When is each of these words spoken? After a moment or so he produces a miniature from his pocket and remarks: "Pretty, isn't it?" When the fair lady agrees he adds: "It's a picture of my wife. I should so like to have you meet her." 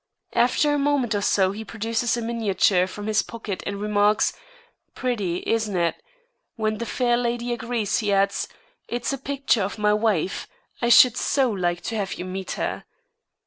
After 0.33 0.73
a 0.73 0.79
moment 0.79 1.13
or 1.13 1.21
so 1.21 1.51
he 1.51 1.63
produces 1.63 2.17
a 2.17 2.23
miniature 2.23 2.87
from 2.87 3.05
his 3.05 3.21
pocket 3.21 3.61
and 3.67 3.79
remarks: 3.79 4.33
"Pretty, 4.95 5.43
isn't 5.45 5.77
it?" 5.77 5.95
When 6.55 6.79
the 6.79 6.87
fair 6.87 7.15
lady 7.17 7.53
agrees 7.53 7.99
he 7.99 8.11
adds: 8.11 8.47
"It's 8.87 9.13
a 9.13 9.17
picture 9.19 9.61
of 9.61 9.77
my 9.77 9.93
wife. 9.93 10.47
I 10.81 10.89
should 10.89 11.17
so 11.17 11.51
like 11.51 11.81
to 11.81 11.95
have 11.97 12.15
you 12.15 12.25
meet 12.25 12.53
her." 12.53 12.85